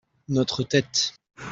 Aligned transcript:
notre 0.29 0.63
tête. 0.63 1.13